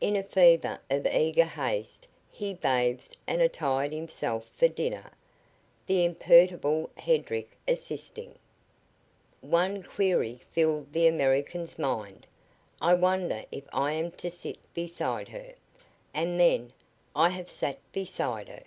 In 0.00 0.16
a 0.16 0.22
fever 0.22 0.78
of 0.90 1.04
eager 1.04 1.44
haste 1.44 2.08
he 2.30 2.54
bathed 2.54 3.14
and 3.26 3.42
attired 3.42 3.92
himself 3.92 4.46
for 4.56 4.66
dinner, 4.66 5.12
the 5.84 6.06
imperturbable 6.06 6.88
Hedrick 6.96 7.50
assisting. 7.68 8.38
One 9.42 9.82
query 9.82 10.40
filled 10.52 10.94
the 10.94 11.06
American's 11.06 11.78
mind: 11.78 12.26
"I 12.80 12.94
wonder 12.94 13.44
if 13.52 13.64
I 13.70 13.92
am 13.92 14.10
to 14.12 14.30
sit 14.30 14.56
beside 14.72 15.28
her." 15.28 15.52
And 16.14 16.40
then: 16.40 16.72
"I 17.14 17.28
have 17.28 17.50
sat 17.50 17.78
beside 17.92 18.48
her! 18.48 18.62